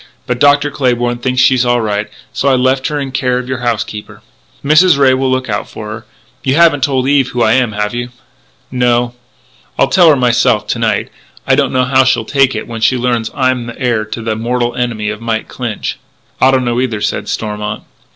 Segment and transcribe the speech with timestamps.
[0.25, 0.71] But Dr.
[0.71, 2.09] Claybourn thinks she's all right....
[2.33, 4.23] So I left her in care of your housekeeper."
[4.65, 4.97] "Mrs.
[4.97, 6.05] Ray will look out for her....
[6.43, 8.09] You haven't told Eve who I am, have you?"
[8.71, 9.13] "No."
[9.77, 11.11] "I'll tell her myself to night.
[11.45, 14.35] I don't know how she'll take it when she learns I'm the heir to the
[14.35, 15.99] mortal enemy of Mike Clinch."
[16.41, 17.83] "I don't know either," said Stormont.